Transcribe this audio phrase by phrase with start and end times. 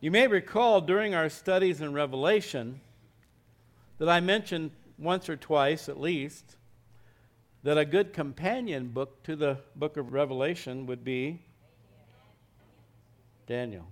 [0.00, 2.80] You may recall during our studies in Revelation
[3.98, 6.54] that I mentioned once or twice at least
[7.64, 11.40] that a good companion book to the book of Revelation would be
[13.48, 13.86] Daniel.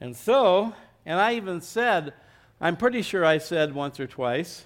[0.00, 0.72] And so,
[1.04, 2.14] and I even said,
[2.62, 4.64] I'm pretty sure I said once or twice,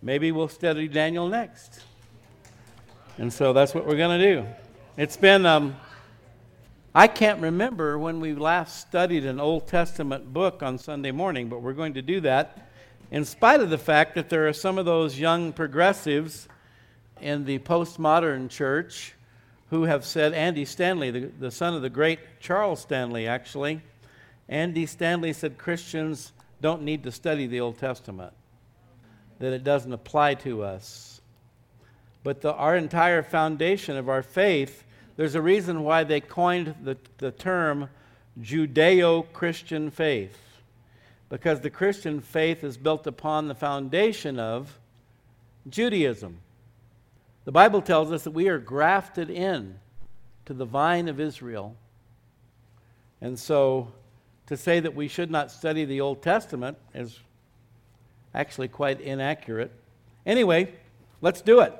[0.00, 1.82] maybe we'll study Daniel next.
[3.18, 4.46] And so that's what we're going to do.
[4.96, 5.74] It's been, um,
[6.92, 11.62] I can't remember when we last studied an Old Testament book on Sunday morning, but
[11.62, 12.68] we're going to do that
[13.12, 16.48] in spite of the fact that there are some of those young progressives
[17.20, 19.14] in the postmodern church
[19.68, 23.82] who have said, Andy Stanley, the, the son of the great Charles Stanley, actually,
[24.48, 28.32] Andy Stanley said Christians don't need to study the Old Testament,
[29.38, 31.20] that it doesn't apply to us.
[32.24, 34.82] But the, our entire foundation of our faith,
[35.16, 37.88] there's a reason why they coined the, the term
[38.40, 40.38] Judeo Christian faith
[41.30, 44.78] because the Christian faith is built upon the foundation of
[45.68, 46.38] Judaism.
[47.44, 49.78] The Bible tells us that we are grafted in
[50.46, 51.76] to the vine of Israel.
[53.20, 53.92] And so
[54.46, 57.20] to say that we should not study the Old Testament is
[58.34, 59.70] actually quite inaccurate.
[60.26, 60.74] Anyway,
[61.20, 61.72] let's do it.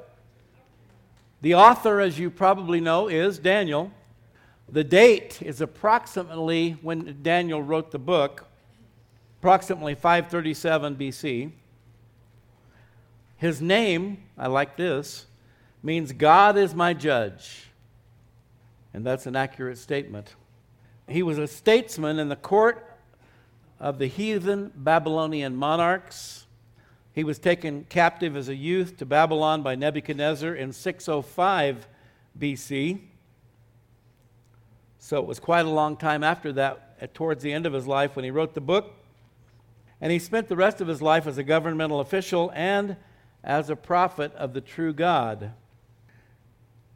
[1.43, 3.93] The author, as you probably know, is Daniel.
[4.69, 8.47] The date is approximately when Daniel wrote the book,
[9.41, 11.53] approximately 537 BC.
[13.37, 15.27] His name, I like this,
[15.83, 17.71] means God is my judge.
[18.93, 20.35] And that's an accurate statement.
[21.09, 22.87] He was a statesman in the court
[23.79, 26.47] of the heathen Babylonian monarchs.
[27.13, 31.89] He was taken captive as a youth to Babylon by Nebuchadnezzar in 605
[32.39, 33.01] BC.
[34.99, 38.15] So it was quite a long time after that, towards the end of his life,
[38.15, 38.95] when he wrote the book.
[40.01, 42.97] And he spent the rest of his life as a governmental official and
[43.43, 45.53] as a prophet of the true God.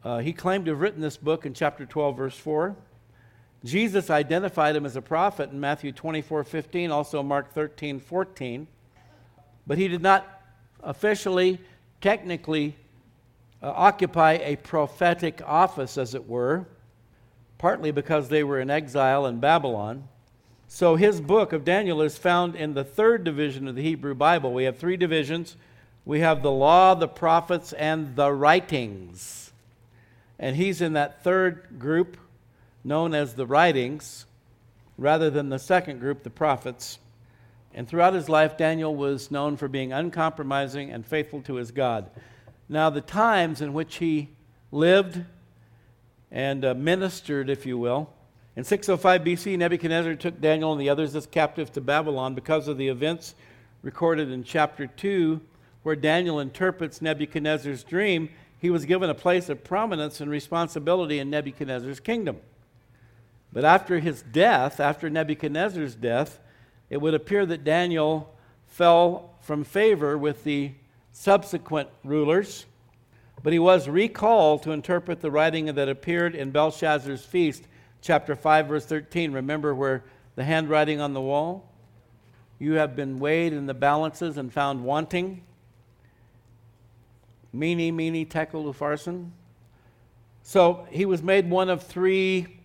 [0.03, 2.75] Uh, he claimed to have written this book in chapter 12, verse 4.
[3.63, 8.67] Jesus identified him as a prophet in Matthew 24, 15, also Mark 13, 14.
[9.67, 10.27] But he did not
[10.83, 11.59] officially,
[12.01, 12.75] technically,
[13.61, 16.65] uh, occupy a prophetic office, as it were,
[17.57, 20.07] partly because they were in exile in Babylon.
[20.67, 24.53] So his book of Daniel is found in the third division of the Hebrew Bible.
[24.53, 25.55] We have three divisions
[26.05, 29.51] we have the law, the prophets, and the writings.
[30.37, 32.17] And he's in that third group
[32.83, 34.27] known as the writings
[34.97, 36.99] rather than the second group, the prophets.
[37.75, 42.09] And throughout his life, Daniel was known for being uncompromising and faithful to his God.
[42.69, 44.29] Now, the times in which he
[44.71, 45.21] lived
[46.31, 48.09] and uh, ministered, if you will,
[48.55, 52.77] in 605 BC, Nebuchadnezzar took Daniel and the others as captives to Babylon because of
[52.77, 53.35] the events
[53.81, 55.41] recorded in chapter 2,
[55.83, 58.29] where Daniel interprets Nebuchadnezzar's dream.
[58.57, 62.37] He was given a place of prominence and responsibility in Nebuchadnezzar's kingdom.
[63.51, 66.39] But after his death, after Nebuchadnezzar's death,
[66.89, 68.33] it would appear that Daniel
[68.67, 70.71] fell from favor with the
[71.11, 72.65] subsequent rulers,
[73.41, 77.63] but he was recalled to interpret the writing that appeared in Belshazzar's feast
[78.01, 79.31] chapter 5, verse 13.
[79.31, 80.03] Remember where
[80.35, 81.71] the handwriting on the wall?
[82.59, 85.41] You have been weighed in the balances and found wanting.
[87.51, 89.31] Mene, mene, tekel, upharsin.
[90.43, 92.59] So he was made one of three,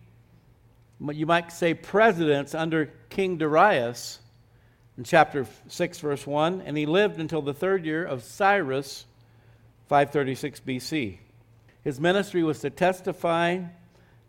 [1.08, 4.20] you might say, presidents under King Darius
[4.98, 9.06] in chapter 6, verse 1, and he lived until the third year of Cyrus,
[9.88, 11.18] 536 BC.
[11.82, 13.60] His ministry was to testify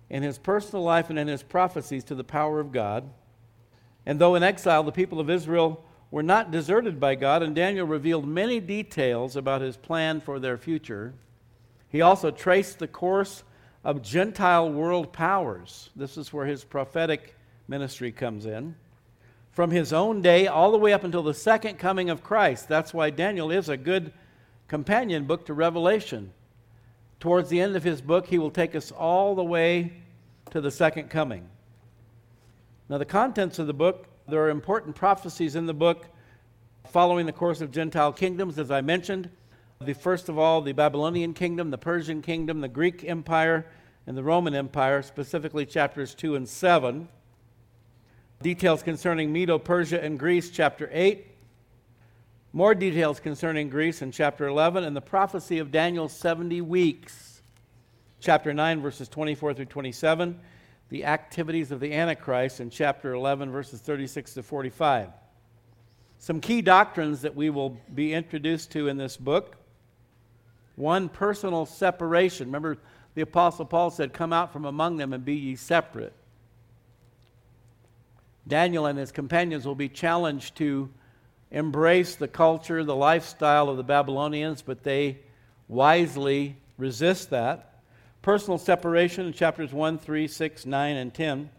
[0.10, 3.10] in his personal life and in his prophecies to the power of God.
[4.06, 7.88] And though in exile, the people of Israel were not deserted by God, and Daniel
[7.88, 11.14] revealed many details about his plan for their future,
[11.90, 13.44] he also traced the course
[13.84, 15.90] of Gentile world powers.
[15.96, 17.36] This is where his prophetic
[17.68, 18.76] ministry comes in.
[19.52, 22.70] From his own day all the way up until the second coming of Christ.
[22.70, 24.14] That's why Daniel is a good
[24.68, 26.32] companion book to Revelation.
[27.20, 29.94] Towards the end of his book, he will take us all the way
[30.52, 31.48] to the second coming.
[32.88, 36.08] Now, the contents of the book, there are important prophecies in the book
[36.88, 39.30] following the course of Gentile kingdoms, as I mentioned.
[39.80, 43.66] The first of all, the Babylonian kingdom, the Persian kingdom, the Greek empire,
[44.08, 47.08] and the Roman empire, specifically chapters 2 and 7.
[48.42, 51.28] Details concerning Medo Persia and Greece, chapter 8.
[52.54, 57.42] More details concerning Greece in chapter 11, and the prophecy of Daniel's 70 weeks,
[58.20, 60.40] chapter 9, verses 24 through 27.
[60.92, 65.10] the activities of the Antichrist in chapter 11, verses 36 to 45.
[66.20, 69.56] Some key doctrines that we will be introduced to in this book.
[70.76, 72.48] One, personal separation.
[72.48, 72.78] Remember,
[73.14, 76.14] the Apostle Paul said, Come out from among them and be ye separate.
[78.48, 80.90] Daniel and his companions will be challenged to
[81.52, 85.20] embrace the culture, the lifestyle of the Babylonians, but they
[85.68, 87.82] wisely resist that.
[88.22, 91.50] Personal separation in chapters 1, 3, 6, 9, and 10,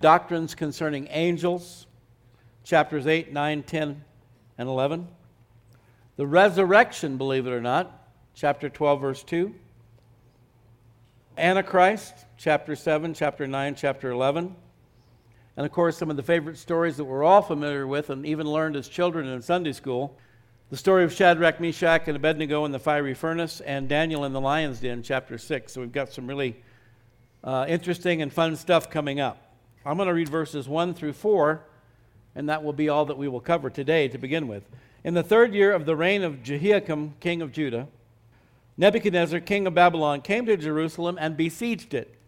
[0.00, 1.86] doctrines concerning angels,
[2.64, 4.04] chapters 8, 9, 10,
[4.58, 5.06] and 11,
[6.16, 9.54] the resurrection, believe it or not, chapter 12, verse 2,
[11.38, 14.54] Antichrist, chapter 7, chapter 9, chapter 11.
[15.56, 18.46] And of course, some of the favorite stories that we're all familiar with and even
[18.46, 20.16] learned as children in Sunday school
[20.68, 24.40] the story of Shadrach, Meshach, and Abednego in the fiery furnace, and Daniel in the
[24.40, 25.72] lion's den, chapter 6.
[25.72, 26.56] So we've got some really
[27.44, 29.54] uh, interesting and fun stuff coming up.
[29.84, 31.62] I'm going to read verses 1 through 4,
[32.34, 34.64] and that will be all that we will cover today to begin with.
[35.04, 37.86] In the third year of the reign of Jehoiakim, king of Judah,
[38.76, 42.18] Nebuchadnezzar, king of Babylon, came to Jerusalem and besieged it.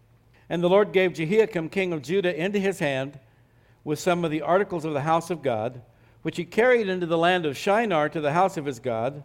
[0.49, 3.19] And the Lord gave Jehoiakim, king of Judah, into his hand
[3.85, 5.83] with some of the articles of the house of God
[6.23, 9.25] which he carried into the land of Shinar to the house of his God.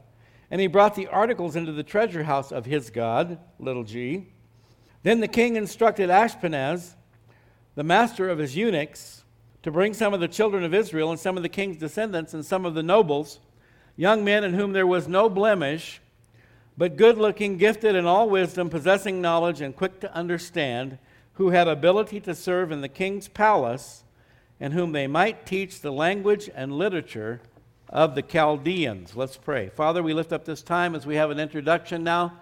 [0.51, 4.27] And he brought the articles into the treasure house of his God, little g.
[5.01, 6.95] Then the king instructed Ashpenaz,
[7.75, 9.23] the master of his eunuchs,
[9.63, 12.45] to bring some of the children of Israel and some of the king's descendants and
[12.45, 13.39] some of the nobles,
[13.95, 15.99] young men in whom there was no blemish,
[16.77, 20.97] but good looking, gifted in all wisdom, possessing knowledge, and quick to understand,
[21.33, 24.03] who had ability to serve in the king's palace
[24.59, 27.41] and whom they might teach the language and literature
[27.89, 29.15] of the Chaldeans.
[29.15, 29.69] Let's pray.
[29.69, 32.33] Father, we lift up this time as we have an introduction now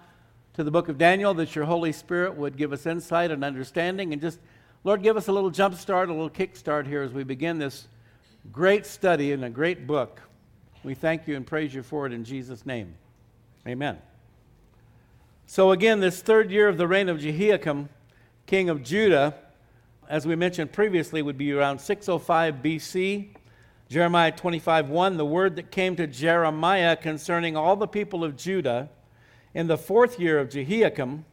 [0.53, 4.13] to the book of Daniel, that your Holy Spirit would give us insight and understanding
[4.13, 4.39] and just,
[4.83, 7.57] Lord, give us a little jump start, a little kick start here as we begin
[7.57, 7.87] this
[8.51, 10.21] great study in a great book.
[10.83, 12.95] We thank you and praise you for it in Jesus' name.
[13.67, 14.10] Amen.
[15.53, 17.89] So, again, this third year of the reign of Jehoiakim,
[18.45, 19.35] king of Judah,
[20.07, 23.35] as we mentioned previously, would be around 605 BC.
[23.89, 28.89] Jeremiah 25 1, the word that came to Jeremiah concerning all the people of Judah
[29.53, 31.25] in the fourth year of Jehoiakim,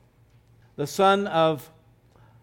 [0.75, 1.70] the son of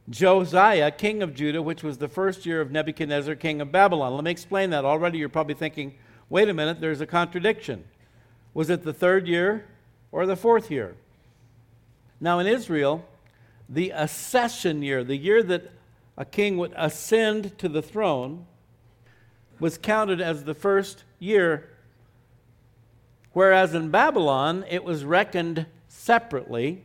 [0.10, 4.16] Josiah, king of Judah, which was the first year of Nebuchadnezzar, king of Babylon.
[4.16, 4.86] Let me explain that.
[4.86, 5.96] Already you're probably thinking,
[6.30, 7.84] wait a minute, there's a contradiction.
[8.54, 9.66] Was it the third year
[10.14, 10.96] or the fourth year?
[12.20, 13.06] Now, in Israel,
[13.68, 15.72] the accession year, the year that
[16.18, 18.46] a king would ascend to the throne
[19.60, 21.70] was counted as the first year,
[23.34, 26.84] whereas in Babylon it was reckoned separately,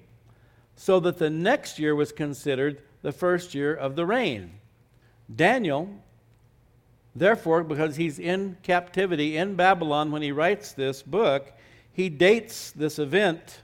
[0.76, 4.52] so that the next year was considered the first year of the reign.
[5.34, 5.90] Daniel,
[7.14, 11.52] therefore, because he's in captivity in Babylon when he writes this book,
[11.92, 13.60] he dates this event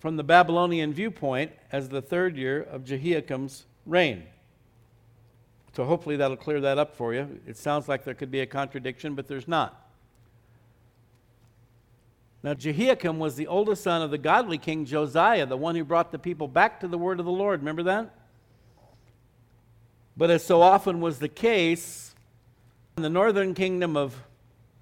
[0.00, 4.24] from the Babylonian viewpoint as the third year of Jehoiakim's reign.
[5.76, 7.40] So hopefully that'll clear that up for you.
[7.46, 9.88] It sounds like there could be a contradiction, but there's not.
[12.42, 16.10] Now, Jehoiakim was the oldest son of the godly king Josiah, the one who brought
[16.10, 17.60] the people back to the word of the Lord.
[17.60, 18.14] Remember that?
[20.16, 22.14] But as so often was the case,
[22.96, 24.16] in the northern kingdom of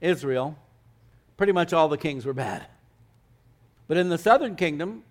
[0.01, 0.57] Israel,
[1.37, 2.67] pretty much all the kings were bad.
[3.89, 5.03] But in the southern kingdom,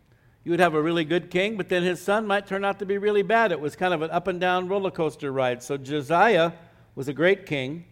[0.48, 2.86] you would have a really good king, but then his son might turn out to
[2.86, 3.52] be really bad.
[3.52, 5.62] It was kind of an up and down roller coaster ride.
[5.62, 6.54] So Josiah
[6.96, 7.84] was a great king,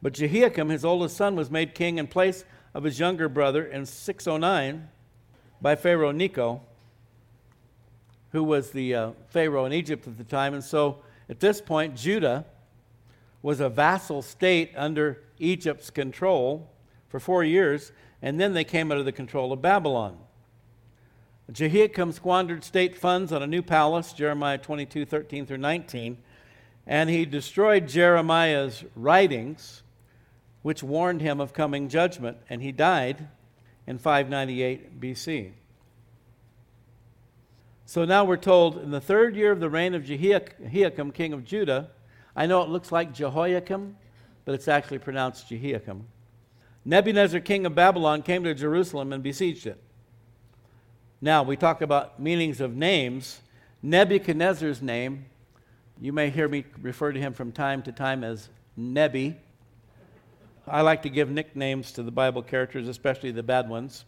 [0.00, 3.84] but Jehoiakim, his oldest son, was made king in place of his younger brother in
[3.84, 4.88] 609
[5.60, 6.60] by Pharaoh Necho,
[8.30, 10.54] who was the uh, Pharaoh in Egypt at the time.
[10.54, 12.44] And so at this point, Judah
[13.42, 16.70] was a vassal state under Egypt's control
[17.08, 17.90] for four years,
[18.22, 20.16] and then they came under the control of Babylon.
[21.52, 26.18] Jehoiakim squandered state funds on a new palace, Jeremiah 22, 13 through 19,
[26.86, 29.82] and he destroyed Jeremiah's writings,
[30.62, 33.28] which warned him of coming judgment, and he died
[33.86, 35.52] in 598 BC.
[37.86, 41.44] So now we're told in the third year of the reign of Jehoiakim, king of
[41.44, 41.90] Judah,
[42.36, 43.96] I know it looks like Jehoiakim,
[44.44, 46.06] but it's actually pronounced Jehoiakim.
[46.84, 49.82] Nebuchadnezzar, king of Babylon, came to Jerusalem and besieged it.
[51.22, 53.40] Now, we talk about meanings of names.
[53.82, 55.26] Nebuchadnezzar's name,
[56.00, 59.36] you may hear me refer to him from time to time as Nebi.
[60.66, 64.06] I like to give nicknames to the Bible characters, especially the bad ones.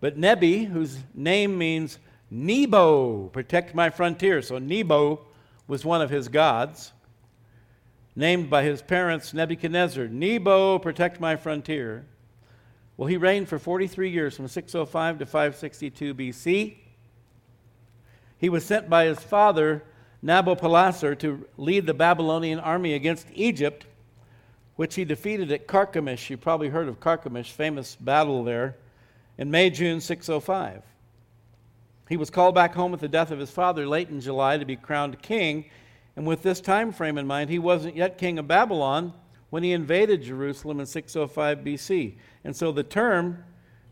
[0.00, 1.98] But Nebi, whose name means
[2.30, 4.42] Nebo, protect my frontier.
[4.42, 5.20] So Nebo
[5.66, 6.92] was one of his gods,
[8.14, 10.08] named by his parents Nebuchadnezzar.
[10.08, 12.04] Nebo, protect my frontier.
[12.98, 16.76] Well, he reigned for 43 years from 605 to 562 BC.
[18.38, 19.84] He was sent by his father,
[20.22, 23.86] Nabopolassar, to lead the Babylonian army against Egypt,
[24.74, 26.28] which he defeated at Carchemish.
[26.28, 28.76] You probably heard of Carchemish, famous battle there,
[29.38, 30.82] in May, June 605.
[32.08, 34.64] He was called back home at the death of his father late in July to
[34.64, 35.66] be crowned king.
[36.16, 39.12] And with this time frame in mind, he wasn't yet king of Babylon
[39.50, 42.16] when he invaded Jerusalem in 605 BC.
[42.44, 43.44] And so the term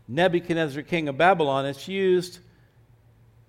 [0.07, 2.39] Nebuchadnezzar, king of Babylon, is used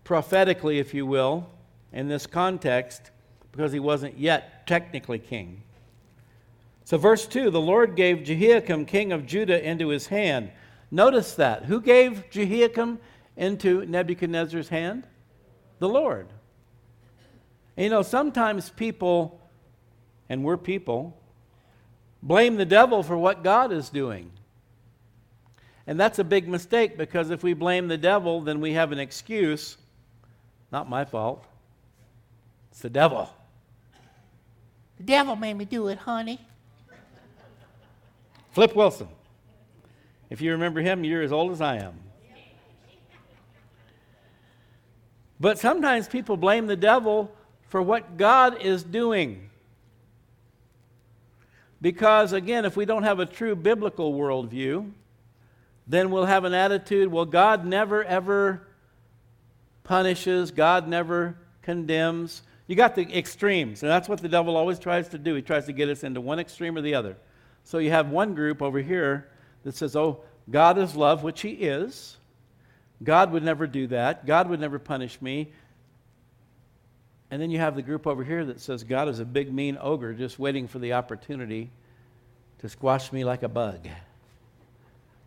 [0.04, 1.48] prophetically, if you will,
[1.92, 3.10] in this context
[3.52, 5.62] because he wasn't yet technically king.
[6.84, 10.50] So, verse 2 the Lord gave Jehoiakim, king of Judah, into his hand.
[10.90, 11.66] Notice that.
[11.66, 12.98] Who gave Jehoiakim
[13.36, 15.06] into Nebuchadnezzar's hand?
[15.80, 16.28] The Lord.
[17.76, 19.40] And you know, sometimes people,
[20.28, 21.20] and we're people,
[22.22, 24.30] blame the devil for what God is doing.
[25.86, 28.98] And that's a big mistake because if we blame the devil, then we have an
[28.98, 29.78] excuse.
[30.70, 31.44] Not my fault.
[32.70, 33.30] It's the devil.
[34.98, 36.40] The devil made me do it, honey.
[38.50, 39.08] Flip Wilson.
[40.30, 41.94] If you remember him, you're as old as I am.
[45.40, 47.32] But sometimes people blame the devil
[47.68, 49.48] for what God is doing.
[51.80, 54.90] Because, again, if we don't have a true biblical worldview,
[55.86, 58.66] then we'll have an attitude well, God never, ever
[59.84, 62.42] punishes, God never condemns.
[62.66, 65.34] You got the extremes, and that's what the devil always tries to do.
[65.34, 67.16] He tries to get us into one extreme or the other.
[67.64, 69.30] So you have one group over here
[69.64, 70.20] that says, oh,
[70.50, 72.16] God is love, which He is.
[73.02, 74.26] God would never do that.
[74.26, 75.52] God would never punish me.
[77.30, 79.76] And then you have the group over here that says God is a big, mean
[79.80, 81.70] ogre just waiting for the opportunity
[82.60, 83.88] to squash me like a bug.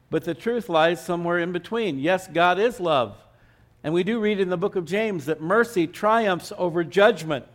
[0.10, 2.00] But the truth lies somewhere in between.
[2.00, 3.16] Yes, God is love.
[3.84, 7.46] And we do read in the book of James that mercy triumphs over judgment.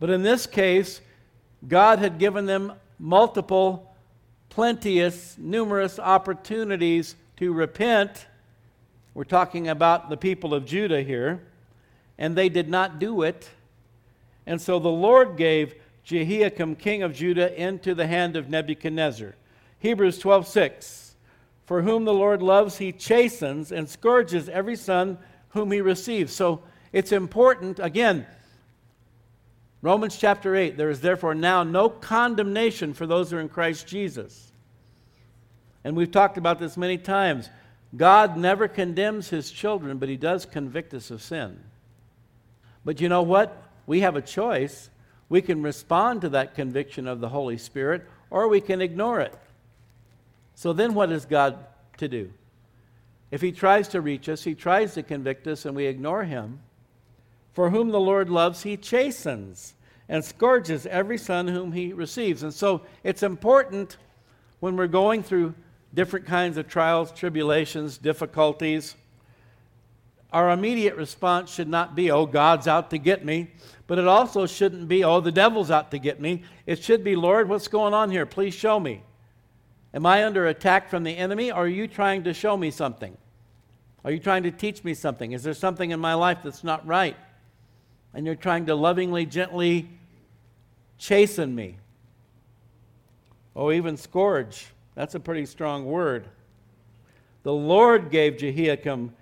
[0.00, 1.00] But in this case,
[1.66, 3.94] God had given them multiple,
[4.48, 8.26] plenteous, numerous opportunities to repent
[9.16, 11.40] we're talking about the people of Judah here,
[12.18, 13.50] and they did not do it.
[14.46, 19.34] And so the Lord gave Jehoiakim, king of Judah, into the hand of Nebuchadnezzar.
[19.78, 21.14] Hebrews 12 6.
[21.64, 25.18] For whom the Lord loves, he chastens and scourges every son
[25.48, 26.32] whom he receives.
[26.32, 28.24] So it's important, again,
[29.82, 33.86] Romans chapter 8, there is therefore now no condemnation for those who are in Christ
[33.86, 34.52] Jesus.
[35.84, 37.50] And we've talked about this many times.
[37.96, 41.58] God never condemns his children, but he does convict us of sin.
[42.86, 43.64] But you know what?
[43.86, 44.90] We have a choice.
[45.28, 49.36] We can respond to that conviction of the Holy Spirit, or we can ignore it.
[50.54, 51.58] So then, what is God
[51.98, 52.32] to do?
[53.32, 56.60] If he tries to reach us, he tries to convict us, and we ignore him.
[57.54, 59.74] For whom the Lord loves, he chastens
[60.08, 62.44] and scourges every son whom he receives.
[62.44, 63.96] And so it's important
[64.60, 65.54] when we're going through
[65.92, 68.94] different kinds of trials, tribulations, difficulties,
[70.36, 73.50] our immediate response should not be, oh, God's out to get me.
[73.86, 76.42] But it also shouldn't be, oh, the devil's out to get me.
[76.66, 78.26] It should be, Lord, what's going on here?
[78.26, 79.02] Please show me.
[79.94, 83.16] Am I under attack from the enemy, or are you trying to show me something?
[84.04, 85.32] Are you trying to teach me something?
[85.32, 87.16] Is there something in my life that's not right?
[88.12, 89.88] And you're trying to lovingly, gently
[90.98, 91.78] chasten me.
[93.54, 94.66] Oh, even scourge.
[94.96, 96.28] That's a pretty strong word.
[97.42, 99.14] The Lord gave Jehoiakim,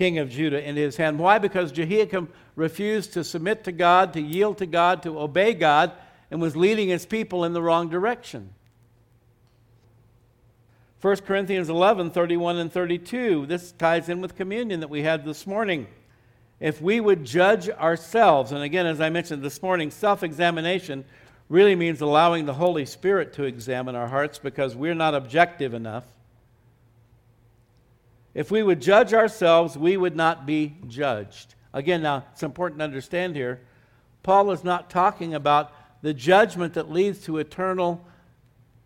[0.00, 1.18] king of Judah, in his hand.
[1.18, 1.36] Why?
[1.36, 5.92] Because Jehoiakim refused to submit to God, to yield to God, to obey God,
[6.30, 8.48] and was leading his people in the wrong direction.
[11.02, 13.44] 1 Corinthians 11, 31 and 32.
[13.44, 15.86] This ties in with communion that we had this morning.
[16.60, 21.04] If we would judge ourselves, and again, as I mentioned this morning, self examination
[21.50, 26.04] really means allowing the Holy Spirit to examine our hearts because we're not objective enough.
[28.34, 31.54] If we would judge ourselves, we would not be judged.
[31.72, 33.60] Again, now, it's important to understand here
[34.22, 35.72] Paul is not talking about
[36.02, 38.06] the judgment that leads to eternal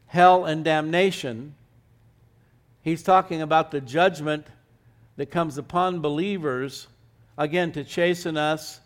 [0.07, 1.55] hell and damnation.
[2.83, 4.47] He's talking about the judgment
[5.17, 6.89] that comes upon believers,
[7.39, 8.81] again, to chasten us,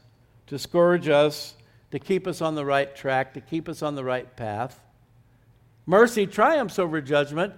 [0.47, 1.55] to scourge us,
[1.91, 4.81] to keep us on the right track, to keep us on the right path.
[5.87, 7.55] Mercy triumphs over judgment.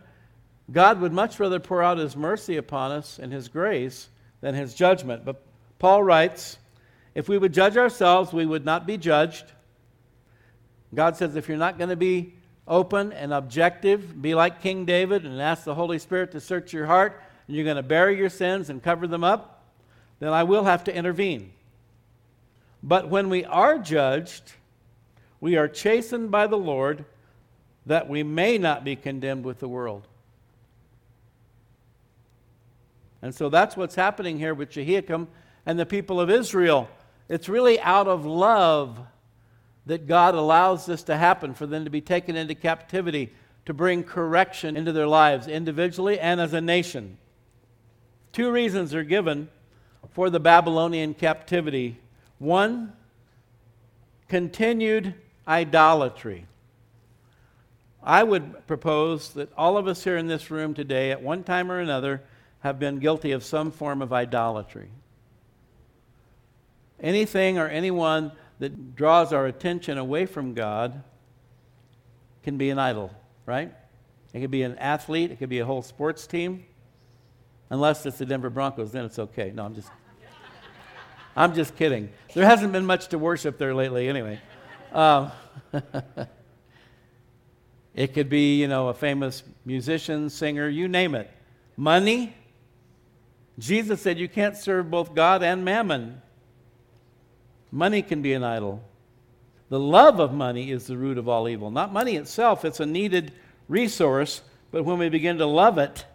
[0.73, 4.09] God would much rather pour out His mercy upon us and His grace
[4.41, 5.25] than His judgment.
[5.25, 5.43] But
[5.79, 6.59] Paul writes,
[7.15, 9.45] If we would judge ourselves, we would not be judged.
[10.95, 12.35] God says, if you're not going to be
[12.67, 16.87] open and objective, be like King David and ask the Holy Spirit to search your
[16.87, 19.65] heart, and you're going to bury your sins and cover them up,
[20.19, 21.53] then I will have to intervene.
[22.83, 24.53] But when we are judged,
[25.41, 27.05] we are chastened by the Lord
[27.87, 30.07] that we may not be condemned with the world.
[33.23, 35.29] And so that's what's happening here with Jehoiakim
[35.67, 36.89] and the people of Israel.
[37.29, 38.99] It's really out of love
[39.87, 43.33] that God allows this to happen, for them to be taken into captivity,
[43.67, 47.19] to bring correction into their lives individually and as a nation.
[48.33, 49.49] Two reasons are given
[50.13, 51.99] for the Babylonian captivity.
[52.39, 52.93] One,
[54.29, 55.15] continued
[55.47, 56.47] idolatry.
[58.03, 61.71] I would propose that all of us here in this room today, at one time
[61.71, 62.23] or another,
[62.61, 64.91] have been guilty of some form of idolatry.
[67.01, 71.03] Anything or anyone that draws our attention away from God
[72.43, 73.15] can be an idol,
[73.47, 73.73] right?
[74.33, 76.65] It could be an athlete, it could be a whole sports team.
[77.71, 79.53] Unless it's the Denver Broncos, then it's okay.
[79.55, 79.91] No, I'm just
[81.37, 82.11] I'm just kidding.
[82.35, 84.41] There hasn't been much to worship there lately, anyway.
[84.93, 85.31] Um,
[87.95, 91.31] it could be, you know, a famous musician, singer, you name it.
[91.77, 92.35] Money.
[93.61, 96.23] Jesus said you can't serve both God and mammon.
[97.71, 98.83] Money can be an idol.
[99.69, 101.71] The love of money is the root of all evil.
[101.71, 103.33] Not money itself, it's a needed
[103.69, 104.41] resource,
[104.73, 106.07] but when we begin to love it,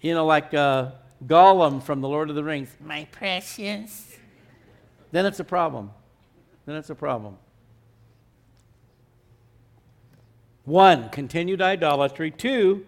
[0.00, 0.90] you know, like uh,
[1.24, 4.18] Gollum from The Lord of the Rings, My precious.
[5.12, 5.92] then it's a problem.
[6.66, 7.38] Then it's a problem.
[10.64, 12.32] One, continued idolatry.
[12.32, 12.84] Two,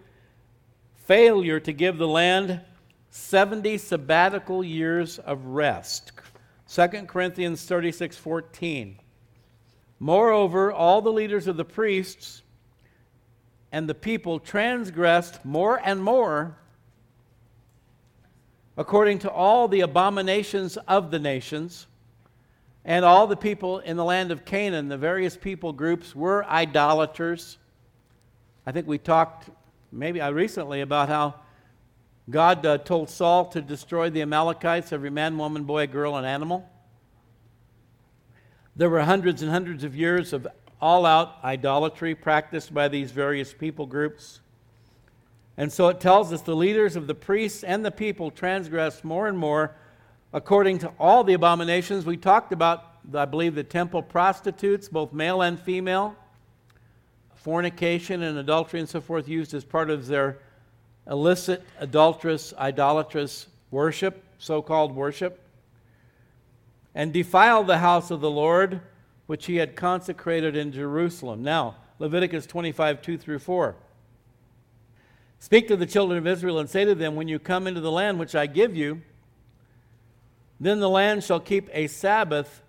[1.05, 2.59] failure to give the land
[3.09, 6.11] 70 sabbatical years of rest.
[6.71, 8.99] 2 Corinthians 36 14.
[9.99, 12.41] Moreover, all the leaders of the priests
[13.71, 16.55] and the people transgressed more and more
[18.79, 21.85] according to all the abominations of the nations.
[22.85, 27.57] And all the people in the land of Canaan, the various people groups, were idolaters.
[28.65, 29.49] I think we talked
[29.91, 31.35] maybe uh, recently about how
[32.29, 36.69] God uh, told Saul to destroy the Amalekites, every man, woman, boy, girl, and animal.
[38.75, 40.47] There were hundreds and hundreds of years of
[40.79, 44.41] all out idolatry practiced by these various people groups.
[45.57, 49.27] And so it tells us the leaders of the priests and the people transgressed more
[49.27, 49.75] and more
[50.31, 52.05] according to all the abominations.
[52.05, 56.15] We talked about, I believe, the temple prostitutes, both male and female,
[57.35, 60.39] fornication and adultery and so forth, used as part of their
[61.09, 65.41] illicit, adulterous, idolatrous worship, so called worship,
[66.93, 68.81] and defile the house of the Lord,
[69.25, 71.43] which he had consecrated in Jerusalem.
[71.43, 73.75] Now, Leviticus 25, 2 through 4.
[75.39, 77.91] Speak to the children of Israel and say to them, When you come into the
[77.91, 79.01] land which I give you,
[80.59, 82.61] then the land shall keep a Sabbath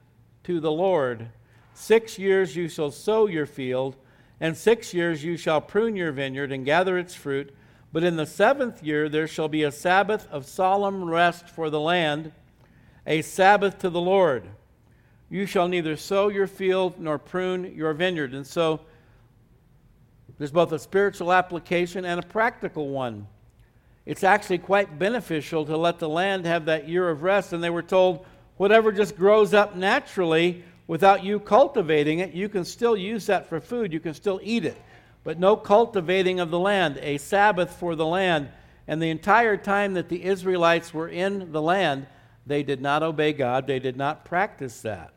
[0.45, 1.29] to the Lord.
[1.75, 3.97] Six years you shall sow your field,
[4.39, 7.53] and six years you shall prune your vineyard and gather its fruit
[7.93, 11.81] but in the seventh year there shall be a Sabbath of solemn rest for the
[11.81, 12.33] land,
[13.07, 14.45] a Sabbath to the Lord.
[15.29, 18.35] You shall neither sow your field nor prune your vineyard.
[18.35, 18.81] And so
[20.39, 23.27] there's both a spiritual application and a practical one.
[24.07, 27.53] It's actually quite beneficial to let the land have that year of rest.
[27.53, 28.27] And they were told,
[28.57, 33.61] whatever just grows up naturally without you cultivating it, you can still use that for
[33.61, 33.93] food.
[33.93, 34.81] You can still eat it
[35.25, 38.49] but no cultivating of the land, a Sabbath for the land.
[38.89, 42.07] And the entire time that the Israelites were in the land,
[42.47, 45.13] they did not obey God, they did not practice that.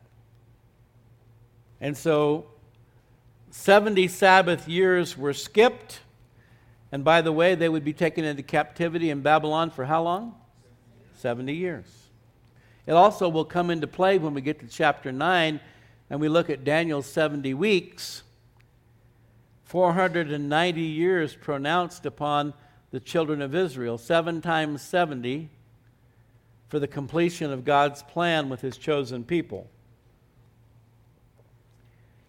[1.80, 2.46] And so
[3.50, 6.00] 70 Sabbath years were skipped.
[6.92, 10.34] And by the way, they would be taken into captivity in Babylon for how long?
[11.16, 11.86] 70 years.
[12.86, 15.58] It also will come into play when we get to chapter 9
[16.10, 18.22] and we look at Daniel's 70 weeks
[19.64, 22.54] 490 years pronounced upon
[22.90, 25.50] the children of Israel, seven times 70
[26.68, 29.68] for the completion of God's plan with his chosen people.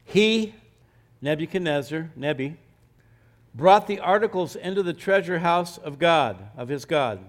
[0.04, 0.56] He,
[1.22, 2.58] Nebuchadnezzar, Nebi,
[3.54, 7.20] brought the articles into the treasure house of God, of his God.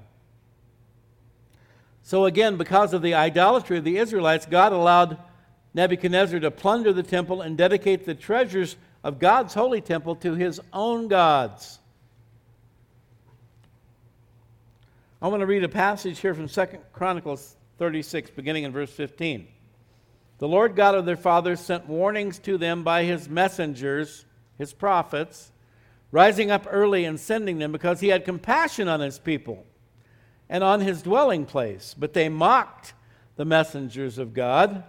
[2.02, 5.18] So again, because of the idolatry of the Israelites, God allowed
[5.74, 10.60] Nebuchadnezzar to plunder the temple and dedicate the treasures of God's holy temple to his
[10.72, 11.78] own gods.
[15.22, 19.46] I want to read a passage here from Second Chronicles 36, beginning in verse 15.
[20.38, 24.24] The Lord God of their fathers sent warnings to them by his messengers,
[24.58, 25.52] his prophets,
[26.10, 29.64] rising up early and sending them because he had compassion on his people
[30.48, 31.94] and on his dwelling place.
[31.96, 32.92] But they mocked
[33.36, 34.82] the messengers of God,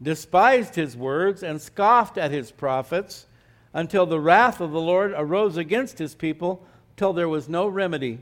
[0.00, 3.26] despised his words, and scoffed at his prophets
[3.72, 6.64] until the wrath of the Lord arose against his people
[6.96, 8.20] till there was no remedy.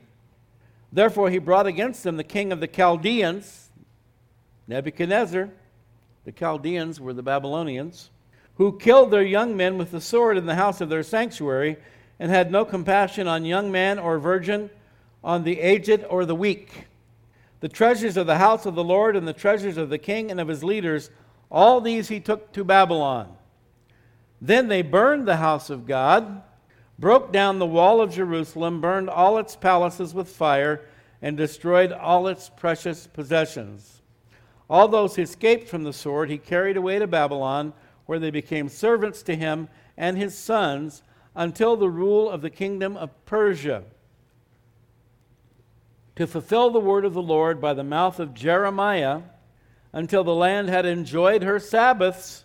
[0.93, 3.71] Therefore, he brought against them the king of the Chaldeans,
[4.67, 5.51] Nebuchadnezzar.
[6.25, 8.11] The Chaldeans were the Babylonians,
[8.57, 11.77] who killed their young men with the sword in the house of their sanctuary,
[12.19, 14.69] and had no compassion on young man or virgin,
[15.23, 16.87] on the aged or the weak.
[17.61, 20.41] The treasures of the house of the Lord and the treasures of the king and
[20.41, 21.11] of his leaders,
[21.51, 23.38] all these he took to Babylon.
[24.41, 26.43] Then they burned the house of God
[26.99, 30.85] broke down the wall of Jerusalem, burned all its palaces with fire,
[31.23, 34.03] and destroyed all its precious possessions.
[34.69, 37.73] All those who escaped from the sword he carried away to Babylon,
[38.07, 41.03] where they became servants to him and his sons
[41.35, 43.85] until the rule of the kingdom of Persia.
[46.17, 49.23] To fulfill the word of the Lord by the mouth of Jeremiah,
[49.93, 52.45] until the land had enjoyed her Sabbaths.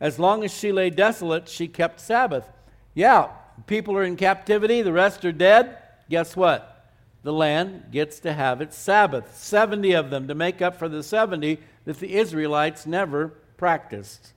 [0.00, 2.48] As long as she lay desolate, she kept Sabbath.
[2.94, 3.28] Yeah,
[3.66, 5.78] people are in captivity, the rest are dead.
[6.08, 6.92] Guess what?
[7.24, 11.02] The land gets to have its Sabbath, 70 of them to make up for the
[11.02, 14.32] 70 that the Israelites never practiced.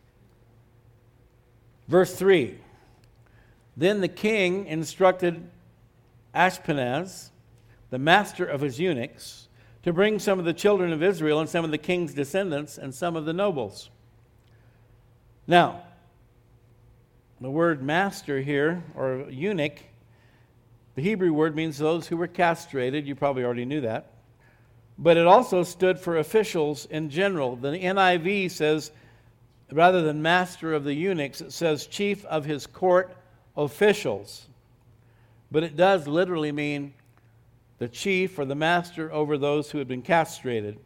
[1.87, 2.57] Verse 3
[3.77, 5.47] Then the king instructed
[6.33, 7.29] Ashpenaz,
[7.91, 9.47] the master of his eunuchs,
[9.83, 12.95] to bring some of the children of Israel and some of the king's descendants and
[12.95, 13.90] some of the nobles.
[15.51, 15.81] Now,
[17.41, 19.79] the word master here, or eunuch,
[20.95, 23.05] the Hebrew word means those who were castrated.
[23.05, 24.13] You probably already knew that.
[24.97, 27.57] But it also stood for officials in general.
[27.57, 28.91] The NIV says,
[29.73, 33.13] rather than master of the eunuchs, it says chief of his court
[33.57, 34.47] officials.
[35.51, 36.93] But it does literally mean
[37.77, 40.79] the chief or the master over those who had been castrated.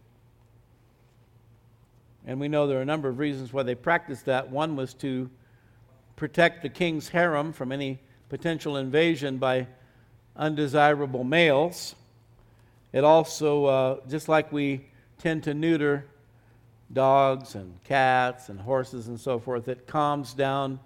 [2.28, 4.50] And we know there are a number of reasons why they practiced that.
[4.50, 5.30] One was to
[6.16, 9.68] protect the king's harem from any potential invasion by
[10.36, 11.96] undesirable males.
[12.92, 14.88] It also, uh, just like we
[15.20, 16.06] tend to neuter
[16.92, 20.80] dogs and cats and horses and so forth, it calms down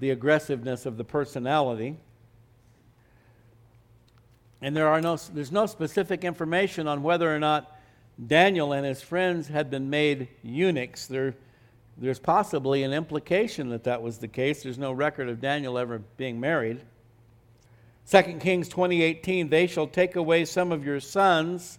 [0.00, 1.96] the aggressiveness of the personality.
[4.60, 7.71] And there are no, there's no specific information on whether or not
[8.24, 11.06] Daniel and his friends had been made eunuchs.
[11.06, 11.34] There
[11.96, 14.62] there's possibly an implication that that was the case.
[14.62, 16.80] There's no record of Daniel ever being married.
[18.10, 21.78] 2 Kings 20:18 They shall take away some of your sons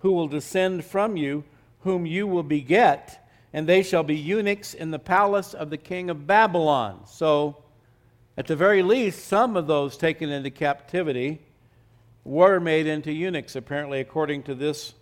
[0.00, 1.44] who will descend from you
[1.80, 6.10] whom you will beget and they shall be eunuchs in the palace of the king
[6.10, 7.00] of Babylon.
[7.06, 7.62] So
[8.36, 11.40] at the very least some of those taken into captivity
[12.24, 14.94] were made into eunuchs apparently according to this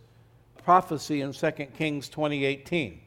[0.64, 3.00] prophecy in 2 Kings 20:18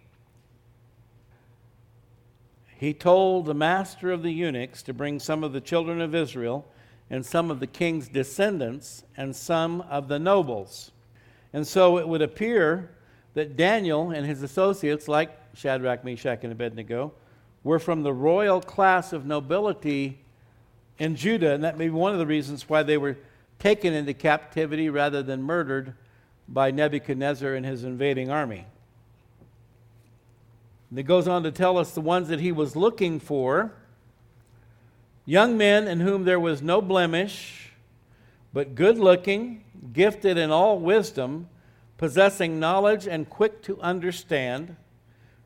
[2.78, 6.68] he told the master of the eunuchs to bring some of the children of Israel
[7.10, 10.92] and some of the king's descendants and some of the nobles.
[11.54, 12.92] And so it would appear
[13.34, 17.14] that Daniel and his associates, like Shadrach, Meshach, and Abednego,
[17.64, 20.20] were from the royal class of nobility
[21.00, 23.18] in Judah, and that may be one of the reasons why they were
[23.58, 25.96] taken into captivity rather than murdered
[26.48, 28.66] by Nebuchadnezzar and his invading army.
[30.90, 33.74] And it goes on to tell us the ones that he was looking for
[35.26, 37.74] young men in whom there was no blemish,
[38.54, 41.50] but good looking, gifted in all wisdom,
[41.98, 44.78] possessing knowledge and quick to understand,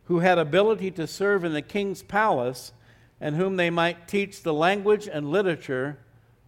[0.05, 2.73] who had ability to serve in the king's palace,
[3.19, 5.97] and whom they might teach the language and literature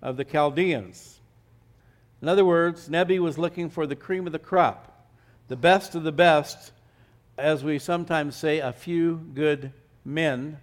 [0.01, 1.19] of the Chaldeans.
[2.23, 5.09] In other words, Nebi was looking for the cream of the crop,
[5.49, 6.71] the best of the best
[7.37, 9.73] as we sometimes say, a few good
[10.05, 10.57] men.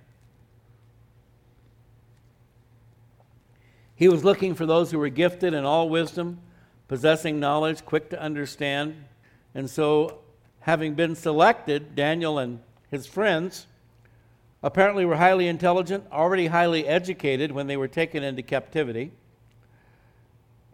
[3.95, 6.41] He was looking for those who were gifted in all wisdom,
[6.89, 9.05] possessing knowledge, quick to understand.
[9.55, 10.21] And so,
[10.61, 13.67] having been selected, Daniel and his friends
[14.63, 19.13] apparently were highly intelligent, already highly educated when they were taken into captivity,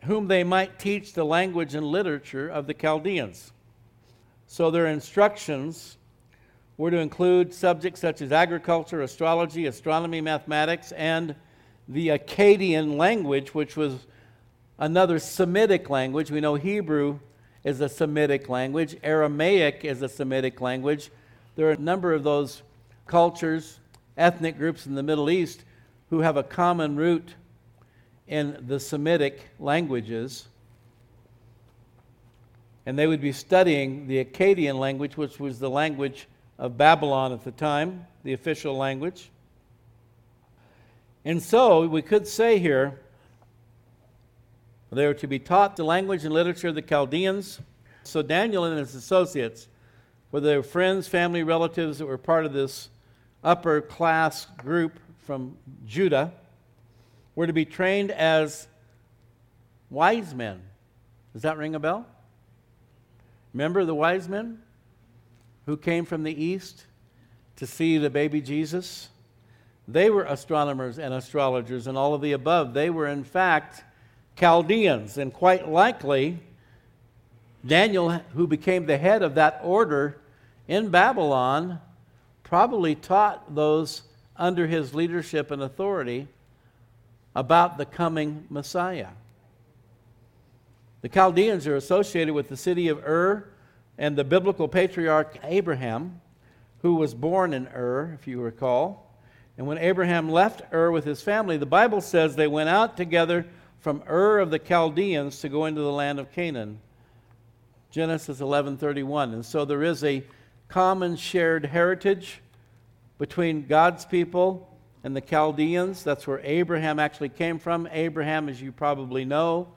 [0.07, 3.53] whom they might teach the language and literature of the Chaldeans.
[4.47, 5.97] So their instructions
[6.77, 11.35] were to include subjects such as agriculture, astrology, astronomy, mathematics, and
[11.89, 14.07] the Akkadian language, which was
[14.79, 16.31] another Semitic language.
[16.31, 17.19] We know Hebrew
[17.65, 21.11] is a Semitic language, Aramaic is a Semitic language.
[21.57, 22.63] There are a number of those
[23.07, 23.81] cultures,
[24.17, 25.65] ethnic groups in the Middle East
[26.11, 27.35] who have a common root
[28.29, 30.47] in the Semitic languages.
[32.85, 37.45] And they would be studying the Akkadian language, which was the language of Babylon at
[37.45, 39.31] the time, the official language.
[41.25, 43.01] And so we could say here
[44.93, 47.61] they were to be taught the language and literature of the Chaldeans.
[48.05, 49.69] So Daniel and his associates,
[50.31, 52.89] whether they were friends, family, relatives that were part of this
[53.43, 56.33] upper class group from Judah,
[57.37, 58.67] were to be trained as
[59.91, 60.61] wise men.
[61.33, 62.07] Does that ring a bell?
[63.53, 64.61] Remember the wise men
[65.67, 66.87] who came from the east
[67.57, 69.11] to see the baby Jesus?
[69.87, 72.75] They were astronomers and astrologers and all of the above.
[72.75, 73.85] They were, in fact,
[74.37, 76.39] Chaldeans, and quite likely,
[77.65, 80.19] Daniel, who became the head of that order
[80.69, 81.81] in Babylon,
[82.43, 84.03] probably taught those
[84.37, 86.29] under his leadership and authority
[87.37, 89.11] about the coming Messiah.
[91.03, 93.47] The Chaldeans are associated with the city of Ur
[93.99, 96.23] and the biblical patriarch Abraham,
[96.81, 99.15] who was born in Ur, if you recall.
[99.59, 103.47] And when Abraham left Ur with his family, the Bible says they went out together
[103.81, 106.81] from Ur of the Chaldeans to go into the land of Canaan.
[107.91, 109.35] Genesis 11:31.
[109.35, 110.25] And so there is a
[110.69, 112.41] common shared heritage
[113.19, 114.76] between God's people
[115.07, 116.03] and the Chaldeans.
[116.03, 117.89] That's where Abraham actually came from.
[117.93, 119.69] Abraham, as you probably know,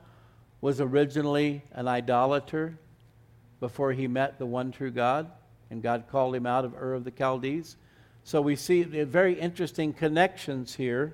[0.59, 2.79] was originally an idolater
[3.59, 5.29] before he met the one true God,
[5.69, 7.77] and God called him out of Ur of the Chaldees.
[8.23, 11.13] So we see very interesting connections here.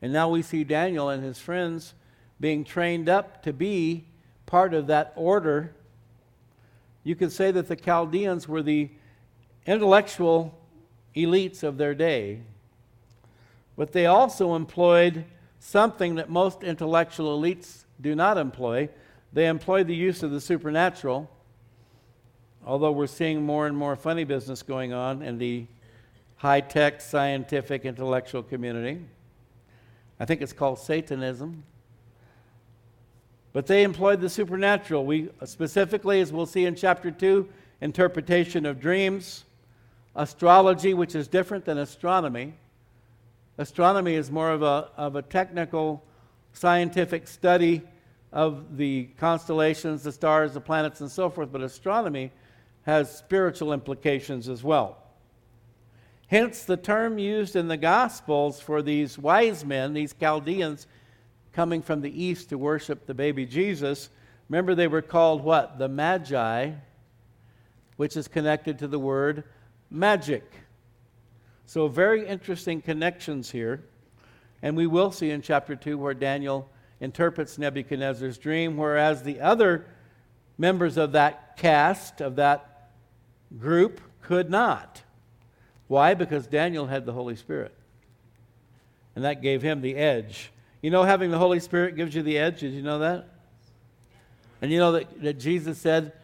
[0.00, 1.94] And now we see Daniel and his friends
[2.38, 4.04] being trained up to be
[4.46, 5.74] part of that order.
[7.02, 8.90] You could say that the Chaldeans were the
[9.66, 10.56] intellectual
[11.16, 12.42] elites of their day,
[13.78, 15.24] but they also employed
[15.60, 18.88] something that most intellectual elites do not employ.
[19.32, 21.30] They employ the use of the supernatural,
[22.66, 25.64] although we're seeing more and more funny business going on in the
[26.38, 29.00] high tech, scientific, intellectual community.
[30.18, 31.62] I think it's called Satanism.
[33.52, 35.06] But they employed the supernatural.
[35.06, 37.48] We specifically, as we'll see in chapter 2,
[37.80, 39.44] interpretation of dreams,
[40.16, 42.54] astrology, which is different than astronomy.
[43.58, 46.04] Astronomy is more of a, of a technical,
[46.52, 47.82] scientific study
[48.32, 52.30] of the constellations, the stars, the planets, and so forth, but astronomy
[52.82, 54.98] has spiritual implications as well.
[56.28, 60.86] Hence, the term used in the Gospels for these wise men, these Chaldeans
[61.52, 64.10] coming from the east to worship the baby Jesus,
[64.48, 65.78] remember they were called what?
[65.78, 66.72] The Magi,
[67.96, 69.44] which is connected to the word
[69.90, 70.44] magic.
[71.68, 73.84] So, very interesting connections here.
[74.62, 79.84] And we will see in chapter 2 where Daniel interprets Nebuchadnezzar's dream, whereas the other
[80.56, 82.88] members of that caste, of that
[83.58, 85.02] group, could not.
[85.88, 86.14] Why?
[86.14, 87.74] Because Daniel had the Holy Spirit.
[89.14, 90.50] And that gave him the edge.
[90.80, 92.60] You know, having the Holy Spirit gives you the edge.
[92.60, 93.28] Did you know that?
[94.62, 96.14] And you know that, that Jesus said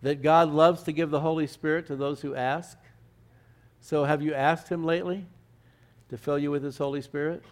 [0.00, 2.78] that God loves to give the Holy Spirit to those who ask?
[3.86, 5.24] So have you asked Him lately
[6.08, 7.44] to fill you with His Holy Spirit?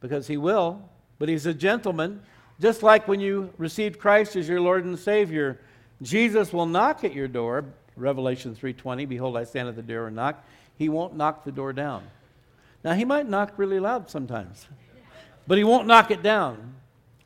[0.00, 2.22] Because He will, but He's a gentleman.
[2.58, 5.60] Just like when you received Christ as your Lord and Savior,
[6.00, 10.16] Jesus will knock at your door, Revelation 3:20, behold I stand at the door and
[10.16, 10.42] knock.
[10.78, 12.04] He won't knock the door down.
[12.82, 14.66] Now he might knock really loud sometimes.
[15.46, 16.72] But he won't knock it down.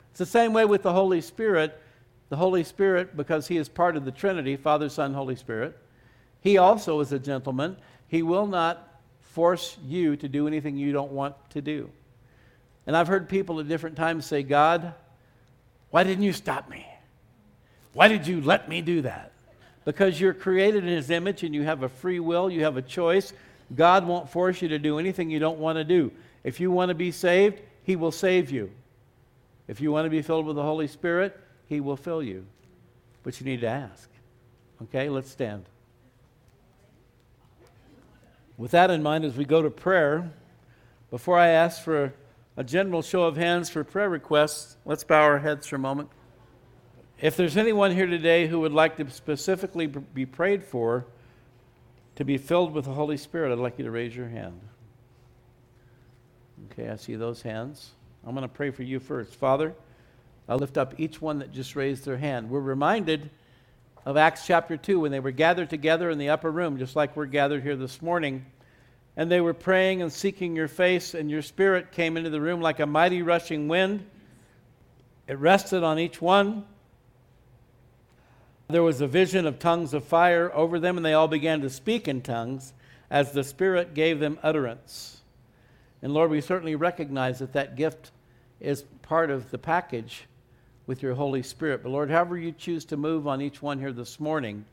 [0.09, 1.81] It's the same way with the Holy Spirit.
[2.27, 5.77] The Holy Spirit, because he is part of the Trinity, Father, Son, Holy Spirit,
[6.41, 7.77] he also is a gentleman.
[8.07, 11.89] He will not force you to do anything you don't want to do.
[12.85, 14.93] And I've heard people at different times say, God,
[15.91, 16.87] why didn't you stop me?
[17.93, 19.31] Why did you let me do that?
[19.85, 22.81] Because you're created in His image and you have a free will, you have a
[22.81, 23.33] choice.
[23.75, 26.11] God won't force you to do anything you don't want to do.
[26.43, 28.71] If you want to be saved, He will save you.
[29.67, 32.45] If you want to be filled with the Holy Spirit, He will fill you.
[33.23, 34.09] But you need to ask.
[34.83, 35.65] Okay, let's stand.
[38.57, 40.31] With that in mind, as we go to prayer,
[41.11, 42.13] before I ask for
[42.57, 46.09] a general show of hands for prayer requests, let's bow our heads for a moment.
[47.21, 51.05] If there's anyone here today who would like to specifically be prayed for
[52.15, 54.59] to be filled with the Holy Spirit, I'd like you to raise your hand.
[56.71, 57.91] Okay, I see those hands.
[58.25, 59.35] I'm going to pray for you first.
[59.35, 59.75] Father,
[60.49, 62.49] I lift up each one that just raised their hand.
[62.49, 63.29] We're reminded
[64.07, 67.17] of Acts chapter 2 when they were gathered together in the upper room, just like
[67.17, 68.45] we're gathered here this morning.
[69.17, 72.61] And they were praying and seeking your face, and your spirit came into the room
[72.61, 74.05] like a mighty rushing wind.
[75.27, 76.63] It rested on each one.
[78.69, 81.69] There was a vision of tongues of fire over them, and they all began to
[81.69, 82.71] speak in tongues
[83.09, 85.19] as the Spirit gave them utterance.
[86.01, 88.11] And Lord, we certainly recognize that that gift
[88.61, 90.27] is part of the package
[90.87, 91.83] with your Holy Spirit.
[91.83, 94.65] But Lord, however you choose to move on each one here this morning,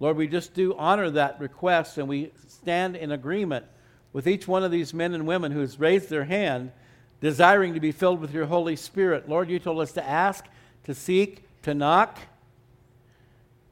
[0.00, 3.66] Lord, we just do honor that request and we stand in agreement
[4.12, 6.72] with each one of these men and women who's raised their hand,
[7.20, 9.28] desiring to be filled with your Holy Spirit.
[9.28, 10.44] Lord, you told us to ask,
[10.84, 12.18] to seek, to knock,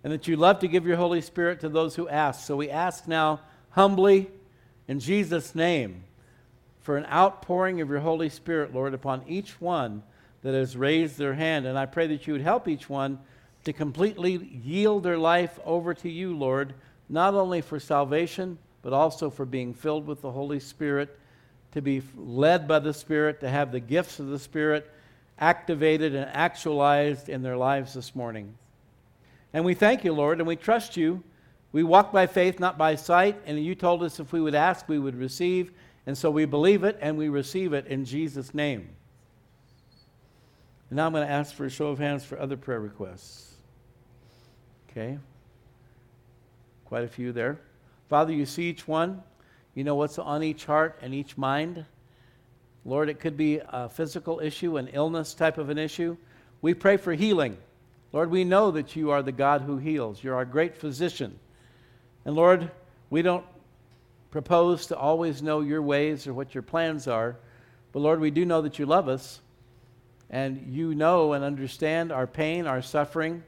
[0.05, 2.47] and that you love to give your Holy Spirit to those who ask.
[2.47, 3.41] So we ask now
[3.71, 4.31] humbly
[4.87, 6.05] in Jesus' name
[6.81, 10.03] for an outpouring of your Holy Spirit, Lord, upon each one
[10.43, 11.67] that has raised their hand.
[11.67, 13.19] And I pray that you would help each one
[13.65, 16.75] to completely yield their life over to you, Lord,
[17.09, 21.19] not only for salvation, but also for being filled with the Holy Spirit,
[21.73, 24.91] to be led by the Spirit, to have the gifts of the Spirit
[25.39, 28.55] activated and actualized in their lives this morning.
[29.53, 31.23] And we thank you, Lord, and we trust you.
[31.73, 33.41] We walk by faith, not by sight.
[33.47, 35.73] And you told us if we would ask, we would receive.
[36.07, 38.89] And so we believe it and we receive it in Jesus' name.
[40.91, 43.55] And now I'm going to ask for a show of hands for other prayer requests.
[44.91, 45.19] Okay?
[46.85, 47.59] Quite a few there.
[48.09, 49.23] Father, you see each one.
[49.75, 51.85] You know what's on each heart and each mind.
[52.85, 56.17] Lord, it could be a physical issue, an illness type of an issue.
[56.61, 57.57] We pray for healing.
[58.13, 60.25] Lord, we know that you are the God who heals.
[60.25, 61.39] You're our great physician.
[62.25, 62.71] And Lord,
[63.11, 63.45] we don't
[64.33, 67.37] propose to always know your ways or what your plans are,
[67.93, 69.41] but Lord, we do know that you love us
[70.31, 73.43] and you know and understand our pain, our suffering,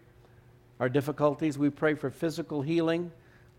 [0.80, 1.56] our difficulties.
[1.56, 3.12] We pray for physical healing,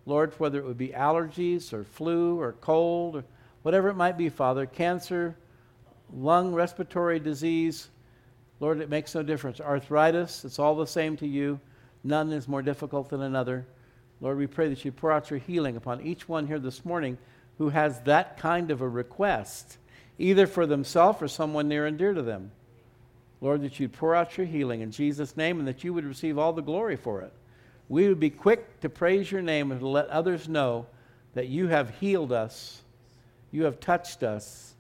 [0.06, 3.24] Lord, whether it would be allergies or flu or cold or
[3.62, 5.38] whatever it might be, Father, cancer,
[6.14, 7.90] lung, respiratory disease.
[8.60, 9.62] Lord, it makes no difference.
[9.62, 11.60] Arthritis, it's all the same to you.
[12.04, 13.66] None is more difficult than another.
[14.20, 17.18] Lord, we pray that you pour out your healing upon each one here this morning
[17.58, 19.78] who has that kind of a request,
[20.18, 22.52] either for themselves or someone near and dear to them.
[23.44, 26.38] Lord, that you'd pour out your healing in Jesus' name and that you would receive
[26.38, 27.34] all the glory for it.
[27.90, 30.86] We would be quick to praise your name and to let others know
[31.34, 32.84] that you have healed us,
[33.52, 34.76] you have touched us,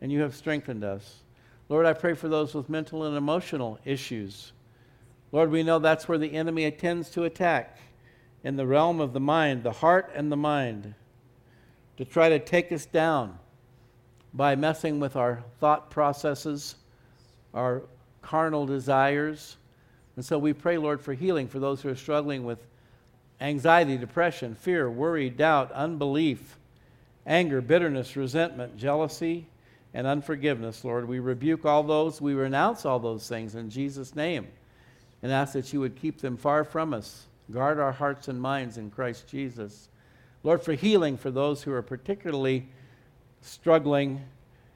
[0.00, 1.24] and you have strengthened us.
[1.68, 4.52] Lord, I pray for those with mental and emotional issues.
[5.32, 7.76] Lord, we know that's where the enemy tends to attack
[8.44, 10.94] in the realm of the mind, the heart and the mind,
[11.96, 13.36] to try to take us down
[14.32, 16.76] by messing with our thought processes,
[17.52, 17.82] our
[18.26, 19.56] carnal desires.
[20.16, 22.58] And so we pray, Lord, for healing for those who are struggling with
[23.40, 26.58] anxiety, depression, fear, worry, doubt, unbelief,
[27.24, 29.46] anger, bitterness, resentment, jealousy,
[29.94, 31.06] and unforgiveness, Lord.
[31.06, 34.48] We rebuke all those, we renounce all those things in Jesus' name
[35.22, 37.26] and ask that you would keep them far from us.
[37.52, 39.88] Guard our hearts and minds in Christ Jesus.
[40.42, 42.68] Lord, for healing for those who are particularly
[43.40, 44.20] struggling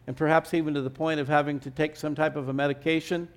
[0.06, 3.28] and perhaps even to the point of having to take some type of a medication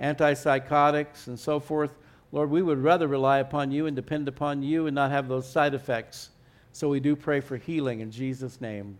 [0.00, 1.96] antipsychotics, and so forth.
[2.32, 5.48] Lord, we would rather rely upon you and depend upon you and not have those
[5.48, 6.30] side effects.
[6.72, 8.98] So we do pray for healing in Jesus' name.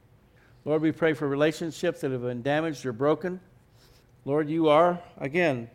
[0.65, 3.41] Lord, we pray for relationships that have been damaged or broken.
[4.25, 5.69] Lord, you are, again,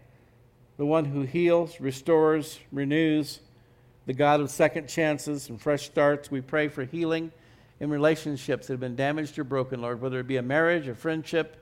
[0.78, 3.40] the one who heals, restores, renews,
[4.06, 6.32] the God of second chances and fresh starts.
[6.32, 7.32] We pray for healing
[7.80, 10.96] in relationships that have been damaged or broken, Lord, whether it be a marriage, a
[10.96, 11.58] friendship,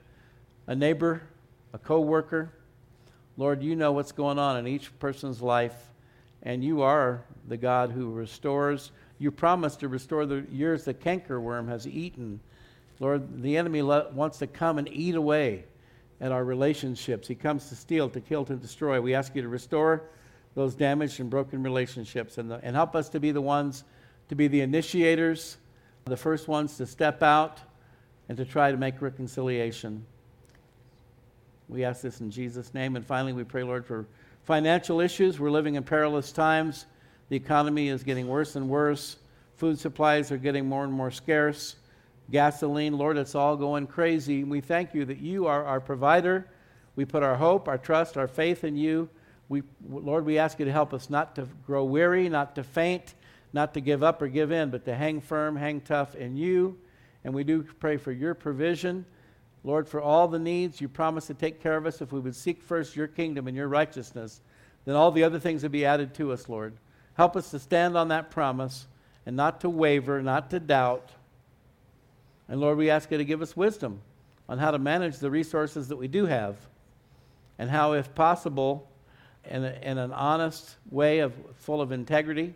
[0.66, 1.22] a neighbor,
[1.72, 2.52] a co worker.
[3.36, 5.90] Lord, you know what's going on in each person's life,
[6.42, 8.92] and you are the God who restores.
[9.18, 12.40] You promised to restore the years the cankerworm has eaten.
[12.98, 15.64] Lord, the enemy wants to come and eat away
[16.20, 17.28] at our relationships.
[17.28, 19.00] He comes to steal, to kill, to destroy.
[19.00, 20.04] We ask you to restore
[20.54, 23.84] those damaged and broken relationships and, the, and help us to be the ones
[24.28, 25.56] to be the initiators,
[26.06, 27.60] the first ones to step out
[28.28, 30.04] and to try to make reconciliation.
[31.68, 32.96] We ask this in Jesus' name.
[32.96, 34.06] And finally, we pray, Lord, for
[34.44, 35.40] financial issues.
[35.40, 36.86] We're living in perilous times.
[37.28, 39.16] The economy is getting worse and worse.
[39.56, 41.76] Food supplies are getting more and more scarce.
[42.30, 44.44] Gasoline, Lord, it's all going crazy.
[44.44, 46.48] We thank you that you are our provider.
[46.94, 49.08] We put our hope, our trust, our faith in you.
[49.48, 53.14] We, Lord, we ask you to help us not to grow weary, not to faint,
[53.52, 56.78] not to give up or give in, but to hang firm, hang tough in you.
[57.24, 59.04] And we do pray for your provision
[59.66, 62.36] Lord, for all the needs, you promise to take care of us if we would
[62.36, 64.40] seek first your kingdom and your righteousness.
[64.84, 66.74] Then all the other things would be added to us, Lord.
[67.14, 68.86] Help us to stand on that promise
[69.26, 71.10] and not to waver, not to doubt.
[72.48, 74.02] And Lord, we ask you to give us wisdom
[74.48, 76.56] on how to manage the resources that we do have
[77.58, 78.88] and how, if possible,
[79.50, 82.54] in, a, in an honest way of full of integrity,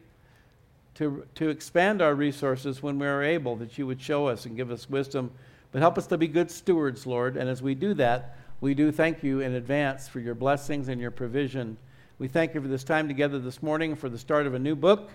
[0.94, 4.56] to, to expand our resources when we are able, that you would show us and
[4.56, 5.32] give us wisdom.
[5.72, 7.36] But help us to be good stewards, Lord.
[7.36, 11.00] And as we do that, we do thank you in advance for your blessings and
[11.00, 11.76] your provision.
[12.18, 14.76] We thank you for this time together this morning for the start of a new
[14.76, 15.10] book.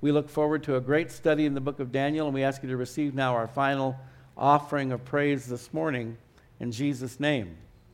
[0.00, 2.62] We look forward to a great study in the book of Daniel, and we ask
[2.62, 3.96] you to receive now our final
[4.36, 6.18] offering of praise this morning
[6.60, 7.56] in Jesus' name.